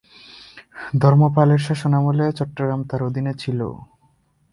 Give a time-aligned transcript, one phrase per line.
[1.01, 3.59] ধর্মপালের শাসনামলে চট্টগ্রাম তার অধীনে ছিল।